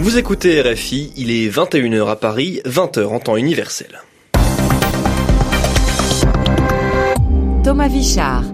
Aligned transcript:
Vous 0.00 0.16
écoutez 0.16 0.62
RFI, 0.62 1.12
il 1.18 1.30
est 1.30 1.50
21h 1.50 2.08
à 2.08 2.16
Paris, 2.16 2.62
20h 2.64 3.04
en 3.04 3.20
temps 3.20 3.36
universel. 3.36 4.00
Thomas 7.62 7.88
Vichard. 7.88 8.44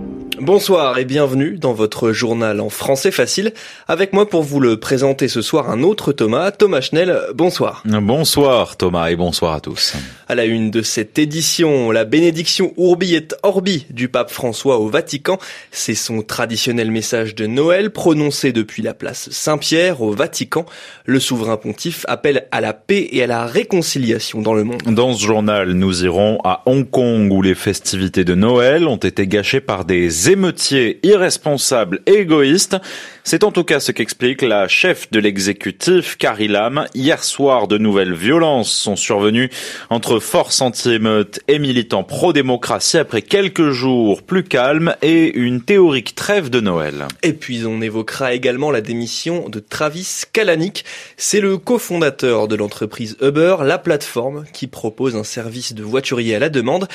Bonsoir 0.40 0.98
et 0.98 1.06
bienvenue 1.06 1.56
dans 1.58 1.72
votre 1.72 2.12
journal 2.12 2.60
en 2.60 2.68
français 2.68 3.10
facile. 3.10 3.52
Avec 3.88 4.12
moi 4.12 4.28
pour 4.28 4.42
vous 4.42 4.60
le 4.60 4.78
présenter 4.78 5.28
ce 5.28 5.40
soir 5.40 5.70
un 5.70 5.82
autre 5.82 6.12
Thomas, 6.12 6.50
Thomas 6.50 6.82
Schnell. 6.82 7.18
Bonsoir. 7.34 7.82
Bonsoir 7.86 8.76
Thomas 8.76 9.08
et 9.08 9.16
bonsoir 9.16 9.54
à 9.54 9.60
tous. 9.60 9.94
À 10.28 10.34
la 10.34 10.44
une 10.44 10.70
de 10.70 10.82
cette 10.82 11.18
édition, 11.18 11.90
la 11.90 12.04
bénédiction 12.04 12.74
Urbi 12.76 13.14
et 13.14 13.28
Orbi 13.42 13.86
du 13.88 14.08
pape 14.08 14.30
François 14.30 14.78
au 14.78 14.88
Vatican. 14.88 15.38
C'est 15.70 15.94
son 15.94 16.20
traditionnel 16.20 16.90
message 16.90 17.34
de 17.34 17.46
Noël 17.46 17.90
prononcé 17.90 18.52
depuis 18.52 18.82
la 18.82 18.92
place 18.92 19.30
Saint-Pierre 19.30 20.02
au 20.02 20.12
Vatican. 20.12 20.66
Le 21.06 21.18
souverain 21.18 21.56
pontife 21.56 22.04
appelle 22.08 22.46
à 22.50 22.60
la 22.60 22.74
paix 22.74 23.08
et 23.10 23.22
à 23.22 23.26
la 23.26 23.46
réconciliation 23.46 24.42
dans 24.42 24.54
le 24.54 24.64
monde. 24.64 24.82
Dans 24.84 25.14
ce 25.14 25.24
journal, 25.24 25.72
nous 25.72 26.04
irons 26.04 26.40
à 26.44 26.62
Hong 26.66 26.88
Kong 26.90 27.32
où 27.32 27.40
les 27.40 27.54
festivités 27.54 28.24
de 28.24 28.34
Noël 28.34 28.86
ont 28.86 28.96
été 28.96 29.26
gâchées 29.26 29.60
par 29.60 29.86
des 29.86 30.25
émeutiers 30.28 31.00
irresponsables 31.02 32.00
et 32.06 32.14
égoïstes. 32.14 32.76
C'est 33.24 33.42
en 33.42 33.50
tout 33.50 33.64
cas 33.64 33.80
ce 33.80 33.90
qu'explique 33.90 34.42
la 34.42 34.68
chef 34.68 35.10
de 35.10 35.18
l'exécutif, 35.18 36.16
Carrie 36.16 36.46
Lam. 36.46 36.86
Hier 36.94 37.24
soir, 37.24 37.66
de 37.66 37.76
nouvelles 37.76 38.14
violences 38.14 38.70
sont 38.70 38.94
survenues 38.94 39.50
entre 39.90 40.20
forces 40.20 40.60
anti-émeutes 40.60 41.40
et 41.48 41.58
militants 41.58 42.04
pro-démocratie 42.04 42.98
après 42.98 43.22
quelques 43.22 43.70
jours 43.70 44.22
plus 44.22 44.44
calmes 44.44 44.94
et 45.02 45.36
une 45.36 45.60
théorique 45.62 46.14
trêve 46.14 46.50
de 46.50 46.60
Noël. 46.60 47.08
Et 47.22 47.32
puis 47.32 47.66
on 47.66 47.80
évoquera 47.80 48.32
également 48.32 48.70
la 48.70 48.80
démission 48.80 49.48
de 49.48 49.58
Travis 49.58 50.22
Kalanick. 50.32 50.84
C'est 51.16 51.40
le 51.40 51.58
cofondateur 51.58 52.46
de 52.46 52.54
l'entreprise 52.54 53.16
Uber, 53.20 53.56
la 53.64 53.78
plateforme 53.78 54.44
qui 54.52 54.66
propose 54.66 55.16
un 55.16 55.24
service 55.24 55.74
de 55.74 55.82
voiturier 55.82 56.36
à 56.36 56.38
la 56.38 56.48
demande. 56.48 56.86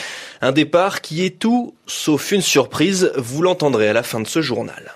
Un 0.41 0.53
départ 0.53 1.01
qui 1.01 1.25
est 1.25 1.37
tout 1.39 1.73
sauf 1.91 2.31
une 2.31 2.41
surprise, 2.41 3.11
vous 3.17 3.41
l'entendrez 3.41 3.89
à 3.89 3.93
la 3.93 4.03
fin 4.03 4.21
de 4.21 4.27
ce 4.27 4.41
journal. 4.41 4.95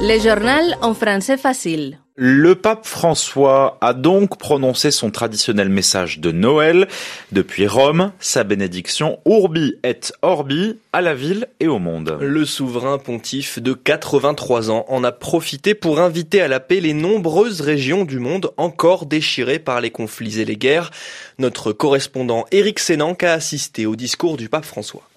Le 0.00 0.18
journal 0.20 0.76
en 0.82 0.94
français 0.94 1.36
facile. 1.36 2.01
Le 2.14 2.54
pape 2.54 2.84
François 2.84 3.78
a 3.80 3.94
donc 3.94 4.36
prononcé 4.36 4.90
son 4.90 5.10
traditionnel 5.10 5.70
message 5.70 6.18
de 6.18 6.30
Noël 6.30 6.86
depuis 7.32 7.66
Rome, 7.66 8.12
sa 8.20 8.44
bénédiction 8.44 9.18
Urbi 9.24 9.76
et 9.82 9.98
Orbi 10.20 10.78
à 10.92 11.00
la 11.00 11.14
ville 11.14 11.46
et 11.58 11.68
au 11.68 11.78
monde. 11.78 12.18
Le 12.20 12.44
souverain 12.44 12.98
pontife 12.98 13.60
de 13.60 13.72
83 13.72 14.70
ans 14.70 14.84
en 14.88 15.04
a 15.04 15.12
profité 15.12 15.74
pour 15.74 16.00
inviter 16.00 16.42
à 16.42 16.48
la 16.48 16.60
paix 16.60 16.80
les 16.80 16.92
nombreuses 16.92 17.62
régions 17.62 18.04
du 18.04 18.18
monde 18.18 18.50
encore 18.58 19.06
déchirées 19.06 19.58
par 19.58 19.80
les 19.80 19.90
conflits 19.90 20.38
et 20.38 20.44
les 20.44 20.58
guerres. 20.58 20.90
Notre 21.38 21.72
correspondant 21.72 22.44
Éric 22.52 22.78
Sénanque 22.78 23.22
a 23.22 23.32
assisté 23.32 23.86
au 23.86 23.96
discours 23.96 24.36
du 24.36 24.50
pape 24.50 24.66
François. 24.66 25.08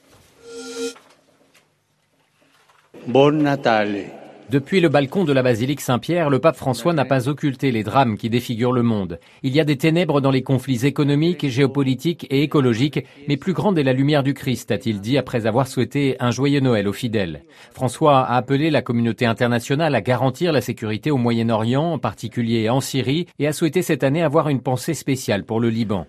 Bon 3.06 3.34
Natale. 3.34 4.25
Depuis 4.52 4.80
le 4.80 4.90
balcon 4.90 5.24
de 5.24 5.34
la 5.34 5.42
basilique 5.42 5.82
Saint-Pierre, 5.82 6.30
le 6.30 6.38
pape 6.38 6.56
François 6.56 6.94
n'a 6.94 7.04
pas 7.04 7.28
occulté 7.28 7.72
les 7.72 7.82
drames 7.82 8.16
qui 8.16 8.30
défigurent 8.30 8.74
le 8.74 8.84
monde. 8.84 9.20
Il 9.42 9.56
y 9.56 9.60
a 9.60 9.64
des 9.64 9.76
ténèbres 9.76 10.22
dans 10.22 10.30
les 10.30 10.44
conflits 10.44 10.86
économiques, 10.86 11.50
géopolitiques 11.50 12.28
et 12.30 12.44
écologiques, 12.44 13.04
mais 13.28 13.38
plus 13.38 13.54
grande 13.54 13.80
est 13.80 13.84
la 13.84 13.94
lumière 13.94 14.22
du 14.22 14.36
Christ, 14.36 14.70
a-t-il 14.70 15.02
dit 15.02 15.18
après 15.18 15.48
avoir 15.48 15.68
souhaité 15.68 16.16
un 16.20 16.30
joyeux 16.30 16.60
Noël 16.60 16.88
aux 16.88 16.94
fidèles. 16.94 17.44
François 17.74 18.20
a 18.20 18.36
appelé 18.36 18.70
la 18.70 18.84
communauté 18.84 19.26
internationale 19.26 19.96
à 19.96 20.02
garantir 20.02 20.52
la 20.52 20.62
sécurité 20.62 21.10
au 21.10 21.18
Moyen-Orient, 21.18 21.94
en 21.94 22.00
particulier 22.00 22.70
en 22.70 22.82
Syrie, 22.82 23.26
et 23.40 23.48
a 23.48 23.54
souhaité 23.54 23.82
cette 23.82 24.04
année 24.04 24.22
avoir 24.22 24.50
une 24.50 24.62
pensée 24.62 24.94
spéciale 24.94 25.44
pour 25.44 25.60
le 25.60 25.70
Liban. 25.70 26.06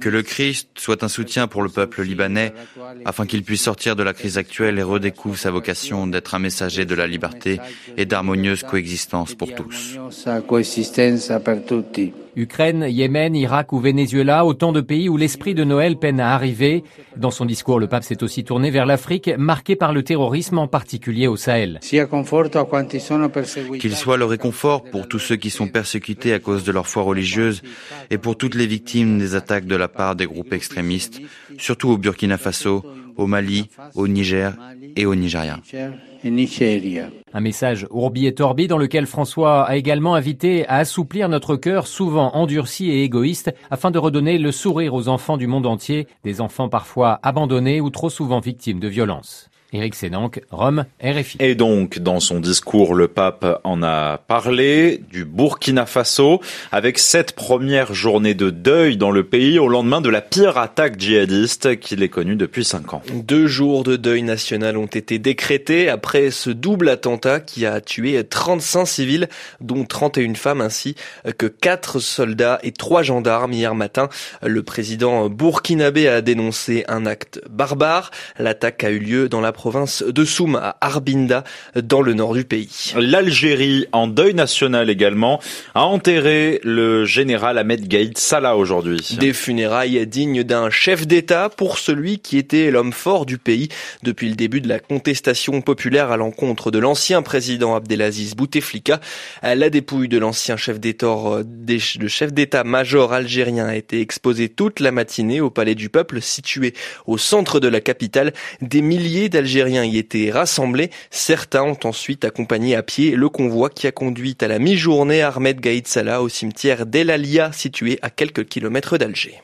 Que 0.00 0.08
le 0.10 0.22
Christ 0.22 0.68
soit 0.76 1.02
un 1.04 1.08
soutien 1.08 1.46
pour 1.46 1.62
le 1.62 1.70
peuple 1.70 2.02
libanais 2.02 2.52
afin 3.06 3.24
qu'il 3.24 3.42
puisse 3.44 3.62
sortir 3.62 3.96
de 3.96 4.02
la 4.02 4.12
crise 4.12 4.36
actuelle 4.36 4.78
et 4.78 4.82
redécouvre 4.82 5.38
sa 5.38 5.50
vocation 5.50 6.01
d'être 6.06 6.34
un 6.34 6.38
messager 6.38 6.84
de 6.84 6.94
la 6.94 7.06
liberté 7.06 7.60
et 7.96 8.06
d'harmonieuse 8.06 8.62
coexistence 8.62 9.34
pour 9.34 9.54
tous. 9.54 9.98
Ukraine, 12.34 12.86
Yémen, 12.88 13.36
Irak 13.36 13.74
ou 13.74 13.78
Venezuela, 13.78 14.46
autant 14.46 14.72
de 14.72 14.80
pays 14.80 15.10
où 15.10 15.18
l'esprit 15.18 15.54
de 15.54 15.64
Noël 15.64 15.96
peine 15.96 16.18
à 16.18 16.34
arriver. 16.34 16.82
Dans 17.16 17.30
son 17.30 17.44
discours, 17.44 17.78
le 17.78 17.88
pape 17.88 18.04
s'est 18.04 18.22
aussi 18.22 18.42
tourné 18.42 18.70
vers 18.70 18.86
l'Afrique, 18.86 19.30
marquée 19.36 19.76
par 19.76 19.92
le 19.92 20.02
terrorisme, 20.02 20.56
en 20.56 20.66
particulier 20.66 21.26
au 21.26 21.36
Sahel. 21.36 21.80
Qu'il 23.78 23.96
soit 23.96 24.16
le 24.16 24.24
réconfort 24.24 24.82
pour 24.84 25.08
tous 25.08 25.18
ceux 25.18 25.36
qui 25.36 25.50
sont 25.50 25.68
persécutés 25.68 26.32
à 26.32 26.38
cause 26.38 26.64
de 26.64 26.72
leur 26.72 26.86
foi 26.86 27.02
religieuse 27.02 27.62
et 28.10 28.16
pour 28.16 28.38
toutes 28.38 28.54
les 28.54 28.66
victimes 28.66 29.18
des 29.18 29.34
attaques 29.34 29.66
de 29.66 29.76
la 29.76 29.88
part 29.88 30.16
des 30.16 30.26
groupes 30.26 30.54
extrémistes, 30.54 31.20
surtout 31.58 31.90
au 31.90 31.98
Burkina 31.98 32.38
Faso, 32.38 32.82
au 33.16 33.26
Mali, 33.26 33.68
au 33.94 34.08
Niger 34.08 34.54
et 34.96 35.06
au 35.06 35.14
Nigeria. 35.14 35.58
Un 37.34 37.40
message 37.40 37.86
Urbi 37.92 38.26
et 38.26 38.40
Orbi 38.40 38.68
dans 38.68 38.78
lequel 38.78 39.06
François 39.06 39.64
a 39.64 39.76
également 39.76 40.14
invité 40.14 40.66
à 40.68 40.76
assouplir 40.76 41.28
notre 41.28 41.56
cœur 41.56 41.86
souvent 41.86 42.34
endurci 42.34 42.90
et 42.90 43.02
égoïste 43.02 43.52
afin 43.70 43.90
de 43.90 43.98
redonner 43.98 44.38
le 44.38 44.52
sourire 44.52 44.94
aux 44.94 45.08
enfants 45.08 45.36
du 45.36 45.46
monde 45.46 45.66
entier, 45.66 46.06
des 46.24 46.40
enfants 46.40 46.68
parfois 46.68 47.20
abandonnés 47.22 47.80
ou 47.80 47.90
trop 47.90 48.10
souvent 48.10 48.40
victimes 48.40 48.80
de 48.80 48.88
violences. 48.88 49.51
Éric 49.72 49.94
Sénanque, 49.94 50.42
Rome, 50.50 50.84
RFI. 51.02 51.38
Et 51.40 51.54
donc, 51.54 51.98
dans 51.98 52.20
son 52.20 52.40
discours, 52.40 52.94
le 52.94 53.08
pape 53.08 53.60
en 53.64 53.82
a 53.82 54.18
parlé 54.18 55.00
du 55.10 55.24
Burkina 55.24 55.86
Faso, 55.86 56.40
avec 56.70 56.98
cette 56.98 57.32
première 57.32 57.94
journée 57.94 58.34
de 58.34 58.50
deuil 58.50 58.98
dans 58.98 59.10
le 59.10 59.24
pays 59.24 59.58
au 59.58 59.68
lendemain 59.68 60.02
de 60.02 60.10
la 60.10 60.20
pire 60.20 60.58
attaque 60.58 61.00
djihadiste 61.00 61.80
qu'il 61.80 62.02
ait 62.02 62.10
connue 62.10 62.36
depuis 62.36 62.64
cinq 62.64 62.92
ans. 62.92 63.02
Deux 63.14 63.46
jours 63.46 63.82
de 63.82 63.96
deuil 63.96 64.22
national 64.22 64.76
ont 64.76 64.86
été 64.86 65.18
décrétés 65.18 65.88
après 65.88 66.30
ce 66.30 66.50
double 66.50 66.90
attentat 66.90 67.40
qui 67.40 67.64
a 67.64 67.80
tué 67.80 68.22
35 68.22 68.84
civils, 68.84 69.28
dont 69.62 69.84
31 69.84 70.34
femmes, 70.34 70.60
ainsi 70.60 70.96
que 71.38 71.46
quatre 71.46 71.98
soldats 71.98 72.58
et 72.62 72.72
trois 72.72 73.02
gendarmes 73.02 73.54
hier 73.54 73.74
matin. 73.74 74.10
Le 74.42 74.62
président 74.62 75.30
burkinabé 75.30 76.08
a 76.08 76.20
dénoncé 76.20 76.84
un 76.88 77.06
acte 77.06 77.40
barbare. 77.48 78.10
L'attaque 78.38 78.84
a 78.84 78.90
eu 78.90 78.98
lieu 78.98 79.28
dans 79.30 79.40
la 79.40 79.52
province 79.62 80.02
de 80.02 80.24
Soum 80.24 80.56
à 80.56 80.76
Arbinda 80.80 81.44
dans 81.80 82.02
le 82.02 82.14
nord 82.14 82.34
du 82.34 82.42
pays. 82.42 82.92
L'Algérie, 82.96 83.86
en 83.92 84.08
deuil 84.08 84.34
national 84.34 84.90
également, 84.90 85.38
a 85.76 85.84
enterré 85.84 86.58
le 86.64 87.04
général 87.04 87.58
Ahmed 87.58 87.86
Gaïd 87.86 88.18
Salah 88.18 88.56
aujourd'hui. 88.56 89.16
Des 89.20 89.32
funérailles 89.32 90.04
dignes 90.08 90.42
d'un 90.42 90.68
chef 90.68 91.06
d'État 91.06 91.48
pour 91.48 91.78
celui 91.78 92.18
qui 92.18 92.38
était 92.38 92.72
l'homme 92.72 92.92
fort 92.92 93.24
du 93.24 93.38
pays 93.38 93.68
depuis 94.02 94.30
le 94.30 94.34
début 94.34 94.60
de 94.60 94.68
la 94.68 94.80
contestation 94.80 95.60
populaire 95.60 96.10
à 96.10 96.16
l'encontre 96.16 96.72
de 96.72 96.80
l'ancien 96.80 97.22
président 97.22 97.76
Abdelaziz 97.76 98.34
Bouteflika. 98.34 98.98
La 99.44 99.70
dépouille 99.70 100.08
de 100.08 100.18
l'ancien 100.18 100.56
chef 100.56 100.80
d'État-major 100.80 103.12
algérien 103.12 103.66
a 103.66 103.76
été 103.76 104.00
exposée 104.00 104.48
toute 104.48 104.80
la 104.80 104.90
matinée 104.90 105.40
au 105.40 105.50
Palais 105.50 105.76
du 105.76 105.88
Peuple 105.88 106.20
situé 106.20 106.74
au 107.06 107.16
centre 107.16 107.60
de 107.60 107.68
la 107.68 107.80
capitale. 107.80 108.32
Des 108.60 108.82
milliers 108.82 109.28
d'Algériens 109.28 109.51
Algériens 109.52 109.84
y 109.84 109.98
étaient 109.98 110.30
rassemblés. 110.30 110.90
Certains 111.10 111.62
ont 111.62 111.78
ensuite 111.84 112.24
accompagné 112.24 112.74
à 112.74 112.82
pied 112.82 113.16
le 113.16 113.28
convoi 113.28 113.68
qui 113.68 113.86
a 113.86 113.92
conduit 113.92 114.36
à 114.40 114.48
la 114.48 114.58
mi-journée 114.58 115.20
Ahmed 115.20 115.60
Gaïd 115.60 115.86
Salah 115.86 116.22
au 116.22 116.28
cimetière 116.30 116.86
d'El 116.86 117.10
Alia 117.10 117.52
situé 117.52 117.98
à 118.00 118.08
quelques 118.08 118.46
kilomètres 118.46 118.96
d'Alger. 118.96 119.42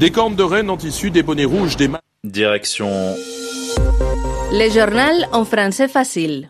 Des 0.00 0.10
cornes 0.10 0.36
de 0.36 0.42
rennes 0.42 0.70
en 0.70 0.78
tissu, 0.78 1.10
des 1.10 1.22
bonnets 1.22 1.44
rouges, 1.44 1.76
des... 1.76 1.90
Direction... 2.24 2.88
Le 4.52 4.70
journal 4.70 5.28
en 5.32 5.44
français 5.44 5.88
facile. 5.88 6.48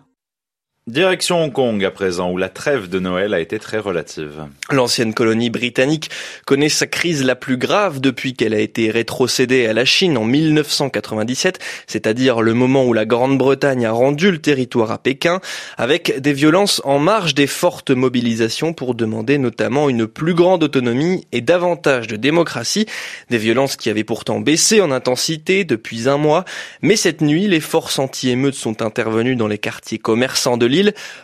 Direction 0.86 1.42
Hong 1.42 1.50
Kong 1.50 1.82
à 1.82 1.90
présent, 1.90 2.30
où 2.30 2.36
la 2.36 2.50
trêve 2.50 2.90
de 2.90 2.98
Noël 2.98 3.32
a 3.32 3.40
été 3.40 3.58
très 3.58 3.78
relative. 3.78 4.44
L'ancienne 4.70 5.14
colonie 5.14 5.48
britannique 5.48 6.10
connaît 6.44 6.68
sa 6.68 6.86
crise 6.86 7.24
la 7.24 7.36
plus 7.36 7.56
grave 7.56 8.02
depuis 8.02 8.34
qu'elle 8.34 8.52
a 8.52 8.58
été 8.58 8.90
rétrocédée 8.90 9.66
à 9.66 9.72
la 9.72 9.86
Chine 9.86 10.18
en 10.18 10.24
1997, 10.24 11.58
c'est-à-dire 11.86 12.42
le 12.42 12.52
moment 12.52 12.84
où 12.84 12.92
la 12.92 13.06
Grande-Bretagne 13.06 13.86
a 13.86 13.92
rendu 13.92 14.30
le 14.30 14.36
territoire 14.36 14.90
à 14.90 14.98
Pékin, 14.98 15.40
avec 15.78 16.20
des 16.20 16.34
violences 16.34 16.82
en 16.84 16.98
marge 16.98 17.34
des 17.34 17.46
fortes 17.46 17.90
mobilisations 17.90 18.74
pour 18.74 18.94
demander 18.94 19.38
notamment 19.38 19.88
une 19.88 20.06
plus 20.06 20.34
grande 20.34 20.62
autonomie 20.62 21.26
et 21.32 21.40
davantage 21.40 22.08
de 22.08 22.16
démocratie, 22.16 22.84
des 23.30 23.38
violences 23.38 23.76
qui 23.76 23.88
avaient 23.88 24.04
pourtant 24.04 24.38
baissé 24.38 24.82
en 24.82 24.90
intensité 24.90 25.64
depuis 25.64 26.10
un 26.10 26.18
mois, 26.18 26.44
mais 26.82 26.96
cette 26.96 27.22
nuit, 27.22 27.48
les 27.48 27.60
forces 27.60 27.98
anti-émeutes 27.98 28.52
sont 28.52 28.82
intervenues 28.82 29.36
dans 29.36 29.48
les 29.48 29.56
quartiers 29.56 29.96
commerçants 29.96 30.58
de 30.58 30.73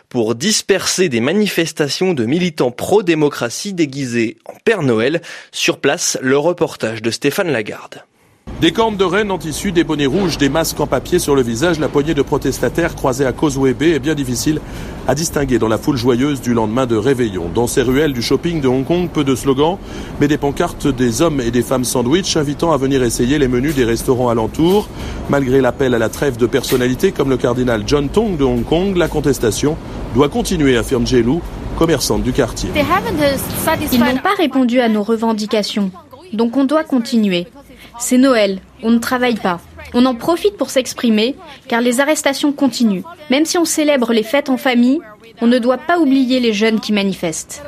pour 0.09 0.35
disperser 0.35 1.09
des 1.09 1.21
manifestations 1.21 2.13
de 2.13 2.25
militants 2.25 2.71
pro-démocratie 2.71 3.73
déguisés 3.73 4.37
en 4.45 4.53
Père 4.63 4.83
Noël. 4.83 5.21
Sur 5.51 5.79
place, 5.79 6.17
le 6.21 6.37
reportage 6.37 7.01
de 7.01 7.11
Stéphane 7.11 7.51
Lagarde. 7.51 8.03
Des 8.61 8.71
cornes 8.71 8.95
de 8.95 9.03
rennes 9.03 9.31
en 9.31 9.39
tissu, 9.39 9.71
des 9.71 9.83
bonnets 9.83 10.05
rouges, 10.05 10.37
des 10.37 10.47
masques 10.47 10.79
en 10.79 10.85
papier 10.85 11.17
sur 11.17 11.35
le 11.35 11.41
visage, 11.41 11.79
la 11.79 11.87
poignée 11.87 12.13
de 12.13 12.21
protestataires 12.21 12.93
croisés 12.93 13.25
à 13.25 13.31
Causeway 13.31 13.73
Bay 13.73 13.93
est 13.93 13.99
bien 13.99 14.13
difficile 14.13 14.61
à 15.07 15.15
distinguer 15.15 15.57
dans 15.57 15.67
la 15.67 15.79
foule 15.79 15.97
joyeuse 15.97 16.41
du 16.41 16.53
lendemain 16.53 16.85
de 16.85 16.95
réveillon. 16.95 17.49
Dans 17.51 17.65
ces 17.65 17.81
ruelles 17.81 18.13
du 18.13 18.21
shopping 18.21 18.61
de 18.61 18.67
Hong 18.67 18.85
Kong, 18.85 19.09
peu 19.11 19.23
de 19.23 19.33
slogans, 19.33 19.79
mais 20.19 20.27
des 20.27 20.37
pancartes 20.37 20.85
des 20.85 21.23
hommes 21.23 21.41
et 21.41 21.49
des 21.49 21.63
femmes 21.63 21.83
sandwich 21.83 22.37
invitant 22.37 22.71
à 22.71 22.77
venir 22.77 23.01
essayer 23.01 23.39
les 23.39 23.47
menus 23.47 23.73
des 23.73 23.83
restaurants 23.83 24.29
alentours. 24.29 24.87
Malgré 25.27 25.59
l'appel 25.59 25.95
à 25.95 25.97
la 25.97 26.09
trêve 26.09 26.37
de 26.37 26.45
personnalités 26.45 27.11
comme 27.11 27.31
le 27.31 27.37
cardinal 27.37 27.81
John 27.87 28.09
Tong 28.09 28.37
de 28.37 28.43
Hong 28.43 28.63
Kong, 28.63 28.95
la 28.95 29.07
contestation 29.07 29.75
doit 30.13 30.29
continuer, 30.29 30.77
affirme 30.77 31.05
Lu, 31.11 31.39
commerçante 31.79 32.21
du 32.21 32.31
quartier. 32.31 32.69
Ils 33.91 33.99
n'ont 33.99 34.17
pas 34.17 34.35
répondu 34.37 34.81
à 34.81 34.87
nos 34.87 35.01
revendications, 35.01 35.89
donc 36.31 36.55
on 36.57 36.65
doit 36.65 36.83
continuer. 36.83 37.47
C'est 37.99 38.17
Noël, 38.17 38.59
on 38.83 38.91
ne 38.91 38.99
travaille 38.99 39.35
pas. 39.35 39.59
On 39.93 40.05
en 40.05 40.15
profite 40.15 40.57
pour 40.57 40.69
s'exprimer, 40.69 41.35
car 41.67 41.81
les 41.81 41.99
arrestations 41.99 42.53
continuent. 42.53 43.03
Même 43.29 43.45
si 43.45 43.57
on 43.57 43.65
célèbre 43.65 44.13
les 44.13 44.23
fêtes 44.23 44.49
en 44.49 44.57
famille, 44.57 44.99
on 45.41 45.47
ne 45.47 45.59
doit 45.59 45.77
pas 45.77 45.99
oublier 45.99 46.39
les 46.39 46.53
jeunes 46.53 46.79
qui 46.79 46.93
manifestent. 46.93 47.63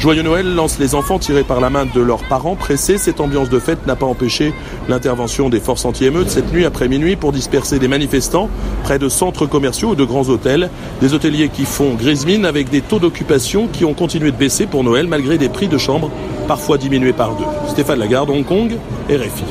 Joyeux 0.00 0.22
Noël 0.22 0.54
lance 0.54 0.78
les 0.78 0.94
enfants 0.94 1.18
tirés 1.18 1.44
par 1.44 1.60
la 1.60 1.68
main 1.68 1.84
de 1.84 2.00
leurs 2.00 2.26
parents 2.26 2.56
pressés. 2.56 2.96
Cette 2.96 3.20
ambiance 3.20 3.50
de 3.50 3.58
fête 3.58 3.86
n'a 3.86 3.96
pas 3.96 4.06
empêché 4.06 4.54
l'intervention 4.88 5.50
des 5.50 5.60
forces 5.60 5.84
anti-émeutes 5.84 6.30
cette 6.30 6.50
nuit 6.54 6.64
après 6.64 6.88
minuit 6.88 7.16
pour 7.16 7.32
disperser 7.32 7.78
des 7.78 7.86
manifestants 7.86 8.48
près 8.82 8.98
de 8.98 9.10
centres 9.10 9.44
commerciaux 9.44 9.90
ou 9.90 9.94
de 9.94 10.04
grands 10.04 10.30
hôtels. 10.30 10.70
Des 11.02 11.12
hôteliers 11.12 11.50
qui 11.50 11.66
font 11.66 11.92
grise 11.96 12.24
mine 12.24 12.46
avec 12.46 12.70
des 12.70 12.80
taux 12.80 12.98
d'occupation 12.98 13.68
qui 13.68 13.84
ont 13.84 13.92
continué 13.92 14.30
de 14.30 14.36
baisser 14.38 14.64
pour 14.64 14.84
Noël 14.84 15.06
malgré 15.06 15.36
des 15.36 15.50
prix 15.50 15.68
de 15.68 15.76
chambre 15.76 16.10
parfois 16.48 16.78
diminués 16.78 17.12
par 17.12 17.36
deux. 17.36 17.44
Stéphane 17.68 17.98
Lagarde, 17.98 18.30
Hong 18.30 18.46
Kong, 18.46 18.72
RFI. 19.10 19.44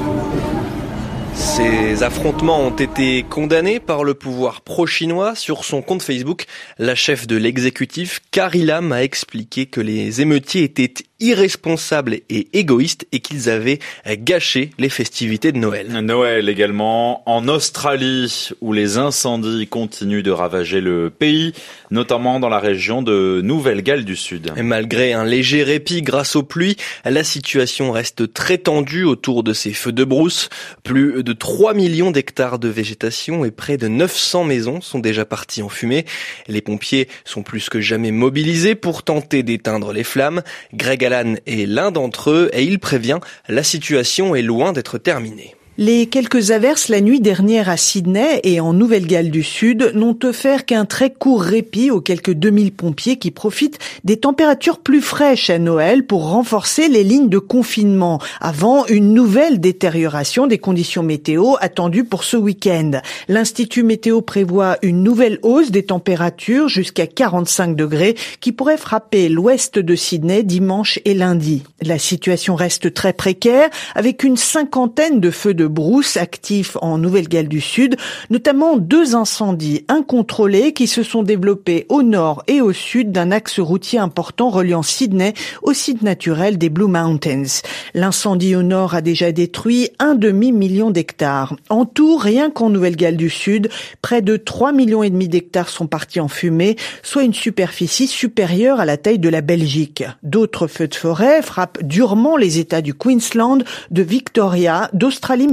Ces 1.35 2.03
affrontements 2.03 2.59
ont 2.59 2.75
été 2.75 3.23
condamnés 3.23 3.79
par 3.79 4.03
le 4.03 4.13
pouvoir 4.13 4.61
pro-chinois. 4.61 5.35
Sur 5.35 5.63
son 5.63 5.81
compte 5.81 6.01
Facebook, 6.01 6.45
la 6.77 6.95
chef 6.95 7.27
de 7.27 7.35
l'exécutif, 7.35 8.21
Carrie 8.31 8.63
Lam, 8.63 8.91
a 8.91 9.03
expliqué 9.03 9.65
que 9.65 9.81
les 9.81 10.21
émeutiers 10.21 10.63
étaient 10.63 10.93
irresponsables 11.19 12.19
et 12.29 12.47
égoïstes 12.53 13.07
et 13.11 13.19
qu'ils 13.19 13.49
avaient 13.49 13.79
gâché 14.07 14.71
les 14.77 14.89
festivités 14.89 15.51
de 15.51 15.57
Noël. 15.57 15.87
Noël 16.01 16.49
également 16.49 17.23
en 17.29 17.47
Australie 17.47 18.49
où 18.61 18.73
les 18.73 18.97
incendies 18.97 19.67
continuent 19.67 20.23
de 20.23 20.31
ravager 20.31 20.81
le 20.81 21.09
pays, 21.09 21.53
notamment 21.91 22.39
dans 22.39 22.49
la 22.49 22.59
région 22.59 23.01
de 23.01 23.41
Nouvelle-Galles 23.43 24.05
du 24.05 24.15
Sud. 24.15 24.53
Et 24.55 24.63
malgré 24.63 25.13
un 25.13 25.25
léger 25.25 25.63
répit 25.63 26.01
grâce 26.01 26.35
aux 26.35 26.43
pluies, 26.43 26.77
la 27.03 27.23
situation 27.23 27.91
reste 27.91 28.33
très 28.33 28.57
tendue 28.57 29.03
autour 29.03 29.43
de 29.43 29.53
ces 29.53 29.73
feux 29.73 29.91
de 29.91 30.03
brousse. 30.03 30.49
Plus 30.83 31.23
de 31.23 31.33
3 31.33 31.73
millions 31.73 32.11
d'hectares 32.11 32.59
de 32.59 32.69
végétation 32.69 33.45
et 33.45 33.51
près 33.51 33.77
de 33.77 33.87
900 33.87 34.43
maisons 34.45 34.81
sont 34.81 34.99
déjà 34.99 35.25
parties 35.25 35.61
en 35.61 35.69
fumée. 35.69 36.05
Les 36.47 36.61
pompiers 36.61 37.07
sont 37.25 37.43
plus 37.43 37.69
que 37.69 37.81
jamais 37.81 38.11
mobilisés 38.11 38.75
pour 38.75 39.03
tenter 39.03 39.43
d'éteindre 39.43 39.91
les 39.91 40.03
flammes. 40.03 40.41
Greg 40.73 41.08
est 41.13 41.65
l'un 41.67 41.91
d'entre 41.91 42.31
eux 42.31 42.49
et 42.53 42.63
il 42.63 42.79
prévient, 42.79 43.19
la 43.47 43.63
situation 43.63 44.35
est 44.35 44.41
loin 44.41 44.73
d'être 44.73 44.97
terminée. 44.97 45.55
Les 45.81 46.07
quelques 46.07 46.51
averses 46.51 46.89
la 46.89 46.99
nuit 46.99 47.21
dernière 47.21 47.69
à 47.69 47.77
Sydney 47.77 48.41
et 48.43 48.59
en 48.59 48.73
Nouvelle-Galles 48.73 49.31
du 49.31 49.43
Sud 49.43 49.93
n'ont 49.95 50.19
offert 50.25 50.65
qu'un 50.65 50.83
très 50.83 51.09
court 51.09 51.41
répit 51.41 51.89
aux 51.89 52.01
quelques 52.01 52.33
2000 52.33 52.73
pompiers 52.73 53.15
qui 53.15 53.31
profitent 53.31 53.79
des 54.03 54.17
températures 54.17 54.79
plus 54.79 54.99
fraîches 54.99 55.49
à 55.49 55.57
Noël 55.57 56.05
pour 56.05 56.31
renforcer 56.31 56.89
les 56.89 57.05
lignes 57.05 57.29
de 57.29 57.37
confinement 57.37 58.19
avant 58.41 58.87
une 58.87 59.13
nouvelle 59.13 59.61
détérioration 59.61 60.47
des 60.47 60.57
conditions 60.57 61.01
météo 61.01 61.53
attendues 61.61 62.03
pour 62.03 62.25
ce 62.25 62.35
week-end. 62.35 62.99
L'Institut 63.29 63.83
météo 63.83 64.19
prévoit 64.19 64.75
une 64.81 65.01
nouvelle 65.01 65.39
hausse 65.43 65.71
des 65.71 65.83
températures 65.83 66.67
jusqu'à 66.67 67.07
45 67.07 67.77
degrés 67.77 68.15
qui 68.41 68.51
pourrait 68.51 68.75
frapper 68.75 69.29
l'ouest 69.29 69.79
de 69.79 69.95
Sydney 69.95 70.43
dimanche 70.43 70.99
et 71.05 71.13
lundi. 71.13 71.63
La 71.81 71.99
situation 71.99 72.55
reste 72.55 72.93
très 72.93 73.13
précaire 73.13 73.69
avec 73.95 74.25
une 74.25 74.35
cinquantaine 74.35 75.21
de 75.21 75.31
feux 75.31 75.53
de 75.53 75.68
brousse 75.69 76.17
actifs 76.17 76.75
en 76.81 76.97
Nouvelle-Galles 76.97 77.47
du 77.47 77.61
Sud, 77.61 77.95
notamment 78.29 78.77
deux 78.77 79.15
incendies 79.15 79.85
incontrôlés 79.87 80.73
qui 80.73 80.87
se 80.87 81.03
sont 81.03 81.23
développés 81.23 81.85
au 81.89 82.03
nord 82.03 82.43
et 82.47 82.61
au 82.61 82.73
sud 82.73 83.11
d'un 83.11 83.31
axe 83.31 83.59
routier 83.59 83.99
important 83.99 84.49
reliant 84.49 84.83
Sydney 84.83 85.33
au 85.63 85.73
site 85.73 86.01
naturel 86.01 86.57
des 86.57 86.69
Blue 86.69 86.87
Mountains. 86.87 87.61
L'incendie 87.93 88.55
au 88.55 88.63
nord 88.63 88.95
a 88.95 89.01
déjà 89.01 89.31
détruit 89.31 89.89
un 89.99 90.15
demi-million 90.15 90.91
d'hectares. 90.91 91.55
En 91.69 91.85
tout, 91.85 92.17
rien 92.17 92.49
qu'en 92.49 92.69
Nouvelle-Galles 92.69 93.17
du 93.17 93.29
Sud, 93.29 93.69
près 94.01 94.21
de 94.21 94.37
3 94.37 94.71
millions 94.71 95.03
et 95.03 95.09
demi 95.09 95.27
d'hectares 95.27 95.69
sont 95.69 95.87
partis 95.87 96.19
en 96.19 96.27
fumée, 96.27 96.75
soit 97.03 97.23
une 97.23 97.33
superficie 97.33 98.07
supérieure 98.07 98.79
à 98.79 98.85
la 98.85 98.97
taille 98.97 99.19
de 99.19 99.29
la 99.29 99.41
Belgique. 99.41 100.03
D'autres 100.23 100.67
feux 100.67 100.87
de 100.87 100.95
forêt 100.95 101.41
frappent 101.41 101.83
durement 101.83 102.37
les 102.37 102.59
États 102.59 102.81
du 102.81 102.93
Queensland, 102.93 103.63
de 103.91 104.01
Victoria, 104.01 104.89
d'Australie 104.93 105.47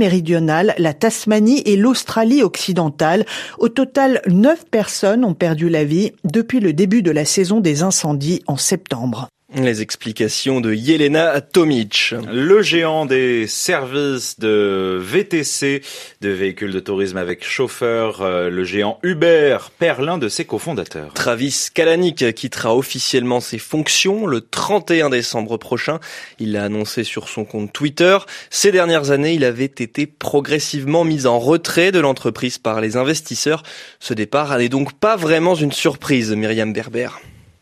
la 0.79 0.95
Tasmanie 0.95 1.63
et 1.65 1.77
l'Australie 1.77 2.43
occidentale. 2.43 3.25
Au 3.59 3.69
total, 3.69 4.21
neuf 4.27 4.65
personnes 4.71 5.25
ont 5.25 5.35
perdu 5.35 5.69
la 5.69 5.85
vie 5.85 6.13
depuis 6.25 6.61
le 6.61 6.73
début 6.73 7.03
de 7.03 7.11
la 7.11 7.25
saison 7.25 7.61
des 7.61 7.83
incendies 7.83 8.43
en 8.47 8.57
septembre. 8.57 9.29
Les 9.55 9.81
explications 9.81 10.61
de 10.61 10.75
Yelena 10.75 11.41
Tomic. 11.41 12.17
Le 12.33 12.63
géant 12.63 13.07
des 13.07 13.47
services 13.47 14.41
de 14.41 14.99
VTC, 15.01 15.83
de 16.21 16.31
véhicules 16.31 16.73
de 16.73 16.81
tourisme 16.81 17.17
avec 17.17 17.45
chauffeur, 17.45 18.23
euh, 18.23 18.51
le 18.51 18.65
géant 18.65 18.99
Uber, 19.05 19.59
perd 19.79 20.01
l'un 20.01 20.19
de 20.19 20.29
ses 20.29 20.47
cofondateurs. 20.47 21.15
Travis 21.15 21.69
Kalanick 21.73 22.35
quittera 22.35 22.75
officiellement 22.75 23.39
ses 23.39 23.59
fonctions 23.59 24.27
le 24.27 24.41
31 24.41 25.11
décembre 25.11 25.59
prochain. 25.59 26.01
Il 26.41 26.51
l'a 26.51 26.65
annoncé 26.65 27.05
sur 27.05 27.29
son 27.29 27.45
compte 27.45 27.73
Twitter. 27.73 28.19
Ces 28.51 28.73
dernières 28.73 29.13
années, 29.13 29.35
il 29.35 29.45
avait 29.45 29.65
été 29.67 30.07
progressivement 30.09 31.05
mis 31.05 31.25
en 31.25 31.39
retrait 31.39 31.93
de 31.93 32.01
l'entreprise 32.01 32.59
par 32.59 32.81
les 32.81 32.97
investisseurs. 32.97 33.63
Ce 34.01 34.13
départ 34.13 34.59
n'est 34.59 34.69
donc 34.69 34.95
pas 34.95 35.15
vraiment 35.15 35.55
une 35.55 35.73
surprise, 35.73 36.33
Myriam 36.33 36.73
Berber. 36.73 37.11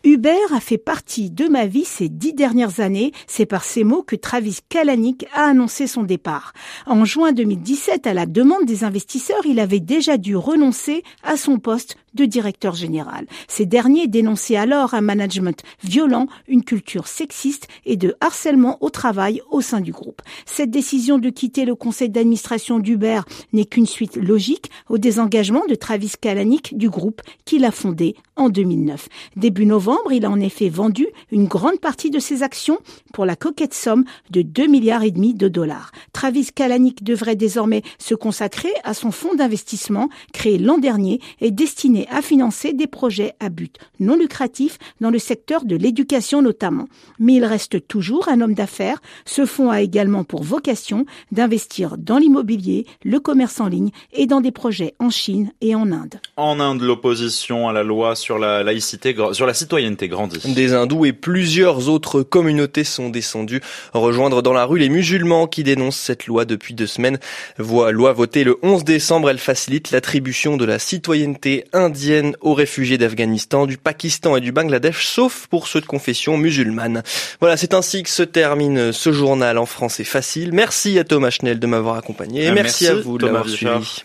Uber 0.05 0.37
a 0.53 0.61
fait 0.61 0.77
partie 0.77 1.31
de 1.31 1.49
ma 1.49 1.65
vie 1.65 1.87
ces 1.87 2.11
dix 2.11 2.35
dernières 2.35 2.81
années. 2.81 3.13
C'est 3.27 3.47
par 3.47 3.65
ces 3.65 3.85
mots 3.85 4.03
que 4.03 4.17
Travis 4.17 4.59
Kalanick 4.69 5.25
a 5.33 5.45
annoncé 5.47 5.87
son 5.87 6.03
départ. 6.03 6.53
En 6.87 7.07
juin 7.07 7.33
2017, 7.33 8.07
à 8.07 8.13
la 8.13 8.27
demande 8.27 8.67
des 8.67 8.85
investisseurs, 8.85 9.47
il 9.47 9.59
avait 9.59 9.81
déjà 9.81 10.19
dû 10.19 10.37
renoncer 10.37 11.03
à 11.23 11.39
son 11.39 11.59
poste 11.59 11.97
de 12.13 12.27
directeur 12.27 12.75
général. 12.75 13.27
Ces 13.49 13.65
derniers 13.67 14.07
dénonçaient 14.07 14.57
alors 14.57 14.95
un 14.95 15.01
management 15.01 15.63
violent, 15.83 16.27
une 16.49 16.65
culture 16.65 17.09
sexiste 17.09 17.67
et 17.87 17.97
de 17.97 18.15
harcèlement 18.21 18.79
au 18.83 18.91
travail 18.91 19.41
au 19.51 19.63
sein 19.63 19.81
du 19.81 19.91
groupe. 19.91 20.23
Cette 20.47 20.71
décision 20.71 21.19
de 21.19 21.31
quitter 21.31 21.65
le 21.65 21.75
conseil 21.75 22.11
d'administration 22.11 22.79
d'Uber 22.79 23.23
n'est 23.53 23.65
qu'une 23.65 23.87
suite 23.87 24.17
logique 24.17 24.71
au 24.89 24.99
désengagement 24.99 25.65
de 25.67 25.75
Travis 25.75 26.13
Kalanick 26.21 26.77
du 26.77 26.89
groupe 26.91 27.23
qu'il 27.47 27.65
a 27.65 27.71
fondé 27.71 28.15
en 28.37 28.49
2009. 28.49 29.09
Début 29.37 29.67
novembre, 29.67 29.94
il 30.11 30.25
a 30.25 30.31
en 30.31 30.41
effet 30.41 30.69
vendu 30.69 31.07
une 31.31 31.47
grande 31.47 31.81
partie 31.81 32.11
de 32.11 32.19
ses 32.19 32.43
actions 32.43 32.79
pour 33.13 33.25
la 33.25 33.37
coquette 33.37 33.75
somme 33.75 34.05
de 34.31 34.43
2 34.43 34.67
milliards 34.67 35.03
et 35.03 35.11
demi 35.11 35.35
de 35.35 35.49
dollars. 35.49 35.93
Travis 36.13 36.51
Kalanick 36.55 37.03
devrait 37.03 37.37
désormais 37.37 37.83
se 37.99 38.15
consacrer 38.15 38.73
à 38.85 38.95
son 38.95 39.11
fonds 39.11 39.35
d'investissement 39.35 40.09
créé 40.33 40.59
l'an 40.59 40.79
dernier 40.79 41.21
et 41.41 41.51
destiné 41.51 42.07
à 42.11 42.23
financer 42.23 42.73
des 42.73 42.87
projets 42.87 43.35
à 43.41 43.49
but 43.49 43.79
non 44.01 44.17
lucratif 44.17 44.79
dans 45.01 45.11
le 45.11 45.19
secteur 45.19 45.65
de 45.65 45.77
l'éducation 45.77 46.43
notamment. 46.43 46.89
Mais 47.19 47.35
il 47.35 47.45
reste 47.45 47.87
toujours 47.87 48.29
un 48.29 48.41
homme 48.41 48.55
d'affaires. 48.55 49.01
Ce 49.25 49.47
fonds 49.47 49.71
a 49.71 49.81
également 49.81 50.25
pour 50.25 50.43
vocation 50.43 51.07
d'investir 51.33 51.97
dans 51.99 52.19
l'immobilier, 52.19 52.87
le 53.05 53.21
commerce 53.21 53.61
en 53.61 53.69
ligne 53.69 53.91
et 54.13 54.27
dans 54.27 54.41
des 54.41 54.53
projets 54.53 54.95
en 54.99 55.11
Chine 55.11 55.53
et 55.61 55.75
en 55.75 55.91
Inde. 55.93 56.21
En 56.37 56.61
Inde, 56.61 56.83
l'opposition 56.83 57.69
à 57.69 57.73
la 57.73 57.83
loi 57.83 58.15
sur 58.15 58.39
la 58.39 58.63
laïcité, 58.63 59.15
sur 59.33 59.47
la 59.47 59.55
citoyenneté 59.55 59.84
grandit. 59.93 60.41
Des 60.55 60.73
hindous 60.73 61.05
et 61.05 61.13
plusieurs 61.13 61.89
autres 61.89 62.23
communautés 62.23 62.85
sont 62.85 63.11
descendues 63.11 63.61
rejoindre 63.93 64.43
dans 64.43 64.53
la 64.53 64.65
rue 64.65 64.79
les 64.79 64.89
musulmans 64.89 65.47
qui 65.47 65.63
dénoncent 65.63 65.99
cette 65.99 66.27
loi 66.27 66.45
depuis 66.45 66.75
deux 66.75 66.87
semaines. 66.87 67.19
Loi 67.59 68.13
votée 68.13 68.45
le 68.45 68.59
11 68.63 68.85
décembre, 68.85 69.31
elle 69.31 69.39
facilite 69.39 69.91
l'attribution 69.91 70.57
de 70.57 70.65
la 70.65 70.79
citoyenneté 70.79 71.65
indienne 71.73 72.37
aux 72.41 72.55
réfugiés 72.55 72.99
d'Afghanistan, 72.99 73.67
du 73.67 73.77
Pakistan 73.77 74.37
et 74.37 74.41
du 74.41 74.53
Bangladesh, 74.53 75.07
sauf 75.07 75.47
pour 75.49 75.69
ceux 75.69 75.81
de 75.81 75.87
confession 75.87 76.37
musulmane. 76.37 77.03
Voilà, 77.41 77.57
c'est 77.57 77.75
ainsi 77.75 78.03
que 78.03 78.11
se 78.11 78.23
termine 78.23 78.93
ce 78.93 79.13
journal 79.13 79.59
en 79.59 79.67
français 79.67 80.05
facile. 80.05 80.53
Merci 80.53 80.99
à 80.99 81.05
Thomas 81.05 81.31
Schnell 81.31 81.59
de 81.59 81.67
m'avoir 81.67 81.97
accompagné 81.97 82.45
et 82.45 82.49
euh, 82.49 82.55
merci, 82.55 82.87
à 82.87 82.95
vous 82.95 83.19
de 83.19 83.27
l'avoir 83.27 83.49
suivi. 83.49 84.05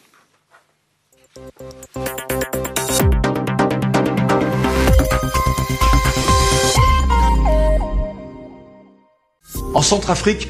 En 9.73 9.81
Centrafrique, 9.83 10.47